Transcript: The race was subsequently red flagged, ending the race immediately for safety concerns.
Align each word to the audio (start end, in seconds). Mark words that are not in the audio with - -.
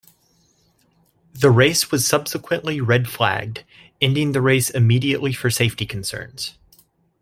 The 1.35 1.51
race 1.51 1.91
was 1.91 2.07
subsequently 2.07 2.81
red 2.81 3.07
flagged, 3.07 3.63
ending 4.01 4.31
the 4.31 4.41
race 4.41 4.71
immediately 4.71 5.31
for 5.31 5.51
safety 5.51 5.85
concerns. 5.85 6.57